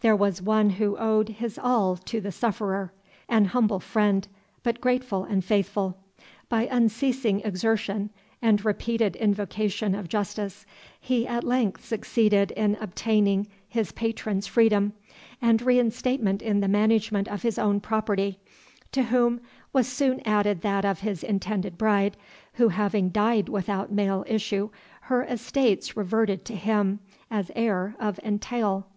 [0.00, 2.92] There was one who owed his all to the sufferer,
[3.28, 4.26] an humble friend,
[4.64, 5.96] but grateful and faithful.
[6.48, 8.10] By unceasing exertion,
[8.42, 10.66] and repeated invocation of justice,
[10.98, 14.94] he at length succeeded in obtaining his patron's freedom,
[15.40, 18.40] and reinstatement in the management of his own property,
[18.90, 19.38] to which
[19.72, 22.16] was soon added that of his intended bride,
[22.54, 24.70] who having died without male issue,
[25.02, 26.98] her estates reverted to him,
[27.30, 28.88] as heir of entail.